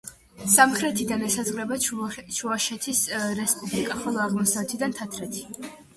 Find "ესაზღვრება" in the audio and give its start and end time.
1.27-1.77